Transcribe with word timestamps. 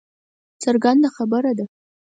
څرګنده 0.63 1.09
خبره 1.15 1.51
ده 1.57 1.65